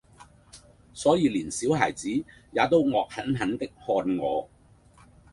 [0.95, 4.49] 所以連小孩子，也都惡狠狠的看我。